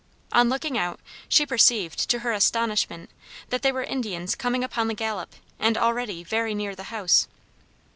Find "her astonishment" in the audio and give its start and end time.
2.21-3.11